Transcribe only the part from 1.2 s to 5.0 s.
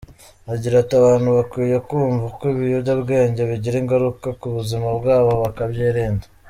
bakwiye kumva ko ibiyobyabwenge bigira ingaruka ku buzima